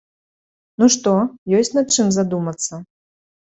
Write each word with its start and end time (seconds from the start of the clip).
Ну 0.83 0.87
што, 0.95 1.13
ёсць 1.59 1.71
над 1.77 1.87
чым 1.99 2.13
задумацца? 2.19 2.85